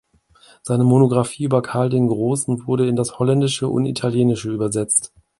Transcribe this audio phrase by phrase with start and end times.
[0.63, 5.13] Seine Monographie über Karl den Großen wurde in das Holländische und Italienische übersetzt.